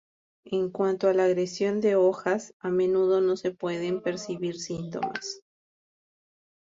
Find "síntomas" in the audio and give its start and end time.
4.59-5.43